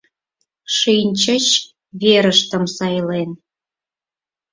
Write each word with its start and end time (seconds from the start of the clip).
Шинчыч, 0.77 1.47
верыштым 2.01 2.63
сайлен 2.77 3.29